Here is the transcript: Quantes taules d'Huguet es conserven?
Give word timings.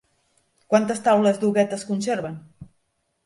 Quantes 0.73 1.03
taules 1.07 1.37
d'Huguet 1.43 1.77
es 1.77 1.85
conserven? 1.91 2.39